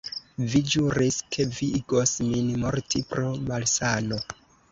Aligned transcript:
Vi 0.51 0.61
ĵuris, 0.75 1.17
ke 1.35 1.45
vi 1.57 1.67
igos 1.81 2.15
min 2.31 2.49
morti 2.65 3.05
pro 3.13 3.29
malsano! 3.51 4.19